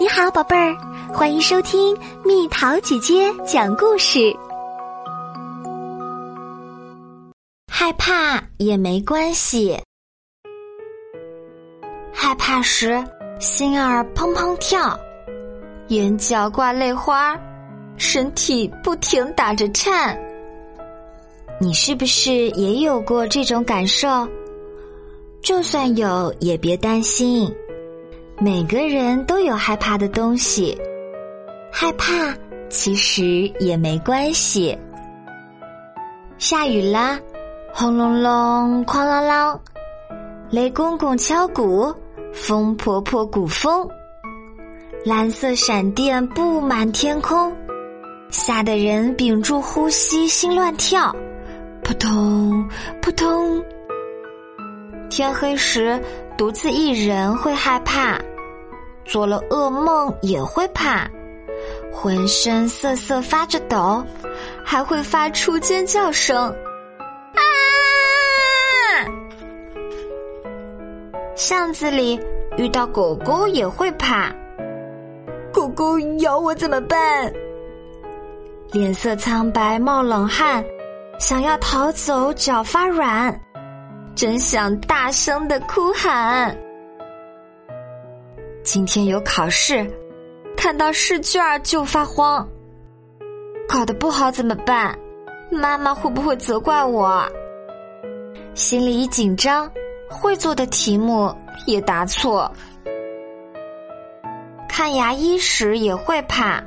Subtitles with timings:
[0.00, 0.74] 你好，宝贝儿，
[1.12, 4.34] 欢迎收听蜜桃姐姐讲故事。
[7.70, 9.78] 害怕也没关系，
[12.14, 13.04] 害怕时
[13.40, 14.98] 心儿砰砰跳，
[15.88, 17.38] 眼角挂泪花，
[17.98, 20.18] 身体不停打着颤。
[21.60, 24.26] 你是不是也有过这种感受？
[25.42, 27.54] 就算有，也别担心。
[28.42, 30.74] 每个人都有害怕的东西，
[31.70, 32.34] 害怕
[32.70, 34.74] 其实也没关系。
[36.38, 37.20] 下雨啦，
[37.70, 39.60] 轰隆隆，哐啷啷，
[40.48, 41.94] 雷公公敲鼓，
[42.32, 43.86] 风婆婆鼓风，
[45.04, 47.54] 蓝色闪电布满天空，
[48.30, 51.14] 吓得人屏住呼吸，心乱跳，
[51.84, 52.66] 扑通
[53.02, 53.62] 扑通。
[55.10, 56.00] 天黑时，
[56.38, 58.18] 独自一人会害怕。
[59.10, 61.10] 做了噩梦也会怕，
[61.92, 64.06] 浑身瑟瑟发着抖，
[64.64, 66.48] 还会发出尖叫声。
[67.34, 67.42] 啊！
[71.34, 72.20] 巷子里
[72.56, 74.32] 遇到狗狗也会怕，
[75.52, 77.32] 狗狗咬我怎么办？
[78.70, 80.64] 脸色苍白，冒冷汗，
[81.18, 83.36] 想要逃走，脚发软，
[84.14, 86.56] 真想大声的哭喊。
[88.72, 89.84] 今天有考试，
[90.56, 92.48] 看到试卷就发慌。
[93.68, 94.96] 考得不好怎么办？
[95.50, 97.20] 妈妈会不会责怪我？
[98.54, 99.68] 心里一紧张，
[100.08, 101.34] 会做的题目
[101.66, 102.48] 也答错。
[104.68, 106.62] 看牙医时也会怕，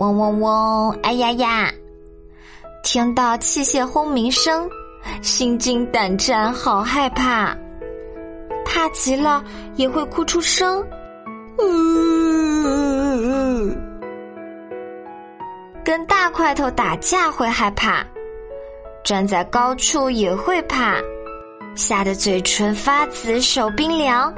[0.00, 1.72] 嗡嗡嗡，哎呀呀！
[2.82, 4.68] 听到器械轰鸣声，
[5.22, 7.56] 心惊胆战，好害怕。
[8.66, 9.42] 怕极了
[9.76, 10.86] 也会哭出声。
[15.84, 18.04] 跟大块头打架会害怕，
[19.04, 20.96] 站在高处也会怕，
[21.74, 24.34] 吓得嘴唇发紫，手冰凉，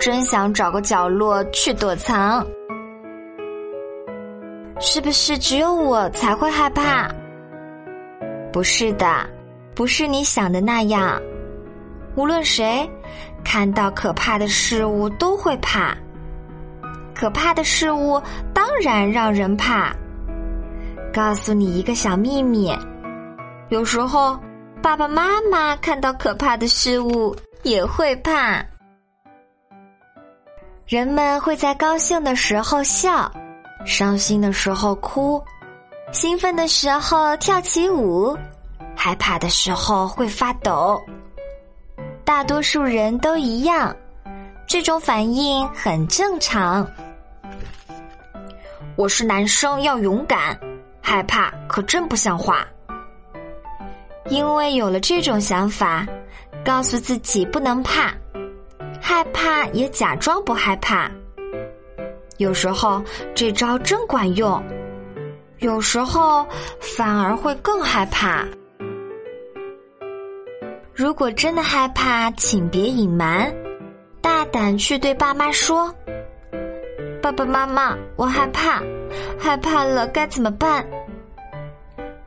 [0.00, 2.44] 真想找个角落去躲藏。
[4.80, 7.08] 是不是只有我才会害怕？
[8.50, 9.28] 不是的，
[9.74, 11.20] 不是你想的那样。
[12.16, 12.90] 无论谁
[13.44, 15.96] 看到可怕的事物都会怕。
[17.22, 18.20] 可怕的事物
[18.52, 19.94] 当然让人怕。
[21.14, 22.76] 告诉你一个小秘密：
[23.68, 24.36] 有时候
[24.82, 27.32] 爸爸妈妈看到可怕的事物
[27.62, 28.60] 也会怕。
[30.84, 33.30] 人们会在高兴的时候笑，
[33.86, 35.40] 伤心的时候哭，
[36.10, 38.36] 兴奋的时候跳起舞，
[38.96, 41.00] 害怕的时候会发抖。
[42.24, 43.94] 大多数人都一样，
[44.66, 46.84] 这种反应很正常。
[49.02, 50.56] 我是男生，要勇敢，
[51.00, 52.64] 害怕可真不像话。
[54.28, 56.06] 因为有了这种想法，
[56.64, 58.14] 告诉自己不能怕，
[59.00, 61.10] 害怕也假装不害怕。
[62.36, 63.02] 有时候
[63.34, 64.62] 这招真管用，
[65.58, 66.46] 有时候
[66.78, 68.46] 反而会更害怕。
[70.94, 73.52] 如果真的害怕，请别隐瞒，
[74.20, 75.92] 大胆去对爸妈说。
[77.22, 78.82] 爸爸妈妈，我害怕，
[79.38, 80.84] 害怕了该怎么办？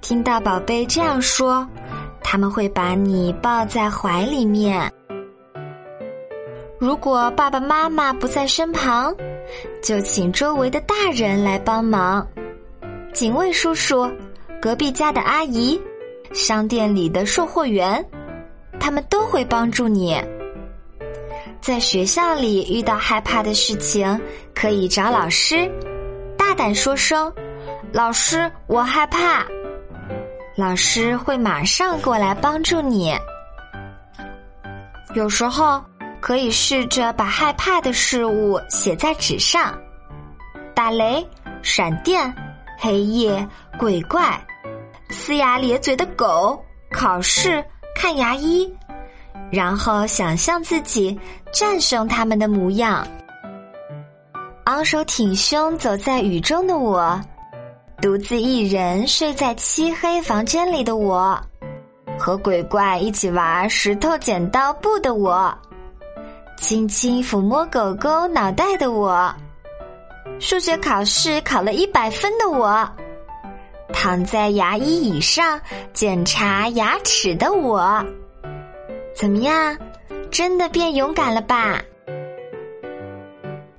[0.00, 1.68] 听到宝贝这样说，
[2.22, 4.90] 他们会把你抱在怀里面。
[6.78, 9.14] 如果爸爸妈妈不在身旁，
[9.82, 12.26] 就请周围的大人来帮忙，
[13.12, 14.10] 警卫叔叔、
[14.58, 15.78] 隔壁家的阿姨、
[16.32, 18.02] 商店里的售货员，
[18.80, 20.16] 他们都会帮助你。
[21.60, 24.20] 在学校里遇到害怕的事情，
[24.54, 25.70] 可以找老师，
[26.36, 27.32] 大胆说声
[27.92, 29.46] ：“老师，我害怕。”
[30.56, 33.14] 老师会马上过来帮助你。
[35.14, 35.82] 有时候
[36.20, 39.78] 可以试着把害怕的事物写在纸上：
[40.74, 41.24] 打雷、
[41.62, 42.34] 闪电、
[42.76, 43.46] 黑夜、
[43.78, 44.44] 鬼怪、
[45.10, 46.60] 呲牙咧嘴的狗、
[46.90, 48.68] 考试、看牙医。
[49.50, 51.18] 然后想象自己
[51.52, 53.06] 战胜他们的模样，
[54.64, 57.18] 昂首挺胸走在雨中的我，
[58.02, 61.40] 独自一人睡在漆黑房间里的我，
[62.18, 65.52] 和鬼怪一起玩石头剪刀布的我，
[66.58, 69.34] 轻轻抚摸狗狗脑袋的我，
[70.38, 72.86] 数学考试考了一百分的我，
[73.94, 75.58] 躺在牙医椅上
[75.94, 78.04] 检查牙齿的我。
[79.18, 79.76] 怎么样？
[80.30, 81.82] 真的变勇敢了吧？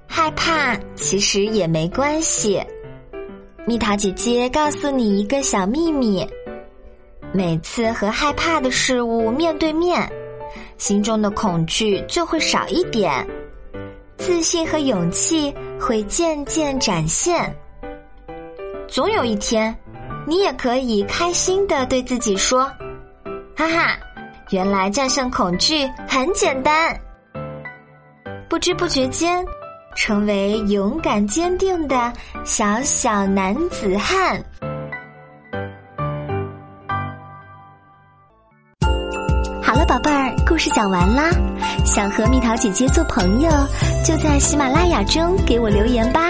[0.05, 2.61] 害怕，其实也没关系。
[3.65, 6.27] 蜜桃姐姐告诉你一个小秘密：
[7.31, 10.11] 每次和害怕的事物面对面，
[10.77, 13.25] 心中的恐惧就会少一点，
[14.17, 17.55] 自信和勇气会渐渐展现。
[18.89, 19.73] 总有一天，
[20.27, 22.69] 你也可以开心的对自己说
[23.55, 23.97] ：“哈哈，
[24.51, 26.99] 原来战胜恐惧很简单。”
[28.49, 29.45] 不知不觉间。
[29.95, 32.13] 成为勇敢坚定的
[32.45, 34.41] 小小男子汉。
[39.61, 41.31] 好了，宝贝儿，故事讲完啦。
[41.83, 43.49] 想和蜜桃姐姐做朋友，
[44.05, 46.29] 就在喜马拉雅中给我留言吧。